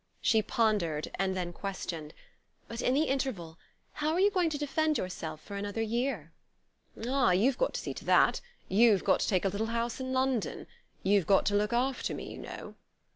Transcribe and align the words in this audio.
She 0.19 0.41
pondered, 0.41 1.11
and 1.19 1.37
then 1.37 1.53
questioned: 1.53 2.15
"But 2.67 2.81
in 2.81 2.95
the 2.95 3.03
interval 3.03 3.59
how 3.91 4.13
are 4.13 4.19
you 4.19 4.31
going 4.31 4.49
to 4.49 4.57
defend 4.57 4.97
yourself 4.97 5.41
for 5.43 5.55
another 5.57 5.83
year?" 5.83 6.33
"Ah, 7.07 7.29
you've 7.33 7.59
got 7.59 7.75
to 7.75 7.81
see 7.81 7.93
to 7.93 8.05
that; 8.05 8.41
you've 8.67 9.03
got 9.03 9.19
to 9.19 9.27
take 9.27 9.45
a 9.45 9.49
little 9.49 9.67
house 9.67 9.99
in 9.99 10.11
London. 10.11 10.65
You've 11.03 11.27
got 11.27 11.45
to 11.45 11.55
look 11.55 11.71
after 11.71 12.15
me, 12.15 12.31
you 12.31 12.39
know." 12.39 12.73